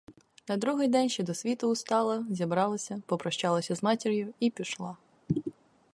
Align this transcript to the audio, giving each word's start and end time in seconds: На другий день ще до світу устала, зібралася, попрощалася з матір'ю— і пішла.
На 0.47 0.57
другий 0.57 0.87
день 0.87 1.09
ще 1.09 1.23
до 1.23 1.33
світу 1.33 1.67
устала, 1.69 2.25
зібралася, 2.29 3.01
попрощалася 3.05 3.75
з 3.75 3.83
матір'ю— 3.83 4.33
і 4.39 4.49
пішла. 4.49 4.97